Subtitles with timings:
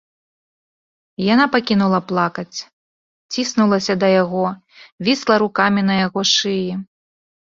[1.33, 2.57] Яна пакінула плакаць,
[3.35, 4.45] ціснулася да яго,
[5.09, 6.71] вісла рукамі на яго шыі.